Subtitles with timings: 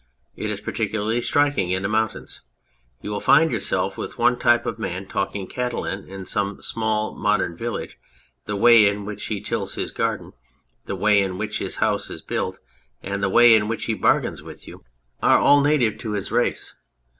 [0.35, 2.41] It is particularly striking in the mountains.
[3.01, 7.55] You will find yourself with one type of man talking Catalan in some small modern
[7.55, 7.99] village;
[8.45, 10.33] the way in which he tills his garden,
[10.85, 12.59] the way in which his house is built,
[13.03, 14.83] and the way in which he bargains with you,
[15.21, 16.73] are all 229 On Anything native to his race.